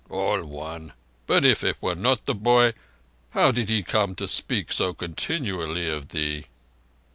"All 0.09 0.43
one—but 0.43 1.45
if 1.45 1.63
it 1.63 1.77
were 1.79 1.93
not 1.93 2.25
the 2.25 2.33
boy 2.33 2.73
how 3.29 3.51
did 3.51 3.69
he 3.69 3.83
come 3.83 4.15
to 4.15 4.27
speak 4.27 4.71
so 4.71 4.95
continually 4.95 5.87
of 5.87 6.07
thee?" 6.07 6.47